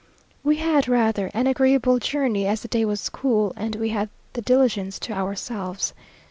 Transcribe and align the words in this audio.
We 0.43 0.55
had 0.55 0.87
rather 0.87 1.29
an 1.35 1.45
agreeable 1.45 1.99
journey, 1.99 2.47
as 2.47 2.63
the 2.63 2.67
day 2.67 2.85
was 2.85 3.07
cool, 3.07 3.53
and 3.55 3.75
we 3.75 3.89
had 3.89 4.09
the 4.33 4.41
diligence 4.41 4.97
to 4.97 5.13
ourselves. 5.13 5.93